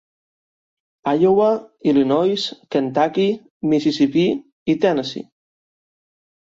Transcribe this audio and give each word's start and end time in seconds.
Iowa, 1.19 1.49
Illinois, 1.91 2.47
Kentucky, 2.79 3.29
Mississipí 3.71 4.27
i 4.77 4.81
Tennessee. 4.89 5.29